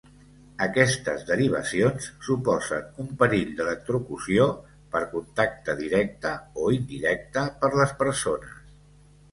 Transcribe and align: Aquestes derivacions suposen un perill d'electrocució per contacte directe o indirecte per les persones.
Aquestes 0.65 1.25
derivacions 1.27 2.07
suposen 2.29 2.97
un 3.05 3.11
perill 3.21 3.51
d'electrocució 3.61 4.49
per 4.97 5.03
contacte 5.13 5.77
directe 5.85 6.35
o 6.65 6.75
indirecte 6.81 7.47
per 7.63 7.75
les 7.81 7.97
persones. 8.05 8.61